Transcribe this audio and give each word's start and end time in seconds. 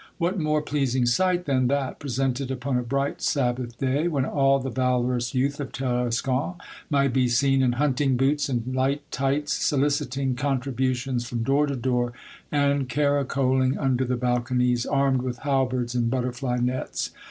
What 0.17 0.39
more 0.39 0.63
pleasing 0.63 1.05
sight 1.05 1.45
than 1.45 1.67
that 1.67 1.99
presented 1.99 2.49
upon 2.49 2.75
a 2.75 2.81
bright 2.81 3.21
Sabbath 3.21 3.77
day, 3.77 4.07
when 4.07 4.25
all 4.25 4.57
the 4.57 4.71
valorous 4.71 5.35
youth 5.35 5.59
of 5.59 5.71
Tarascon 5.71 6.55
might 6.89 7.13
be 7.13 7.27
seen, 7.27 7.61
in 7.61 7.73
hunting 7.73 8.17
boots 8.17 8.49
and 8.49 8.73
light 8.75 9.03
tights, 9.11 9.53
soliciting 9.53 10.33
con 10.33 10.59
tributions 10.59 11.27
from 11.27 11.43
door 11.43 11.67
to 11.67 11.75
door, 11.75 12.13
and 12.51 12.89
caracoling 12.89 13.77
under 13.77 14.03
the 14.03 14.17
balconies, 14.17 14.87
armed 14.87 15.21
with 15.21 15.37
halberds 15.37 15.93
and 15.93 16.09
butterfly 16.09 16.57
nets 16.57 17.11